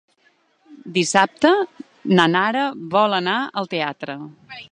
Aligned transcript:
Dissabte 0.95 1.51
na 2.19 2.25
Nara 2.37 2.65
vol 2.97 3.17
anar 3.21 3.39
al 3.63 3.73
teatre. 3.77 4.17